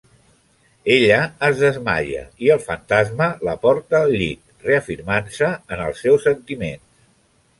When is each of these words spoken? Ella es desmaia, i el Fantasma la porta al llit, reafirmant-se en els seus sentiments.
Ella 0.93 1.17
es 1.47 1.59
desmaia, 1.65 2.23
i 2.45 2.49
el 2.55 2.63
Fantasma 2.63 3.27
la 3.49 3.55
porta 3.67 3.99
al 4.05 4.15
llit, 4.21 4.41
reafirmant-se 4.69 5.51
en 5.77 5.87
els 5.89 6.03
seus 6.07 6.27
sentiments. 6.29 6.89